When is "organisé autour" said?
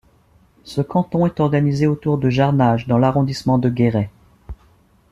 1.39-2.17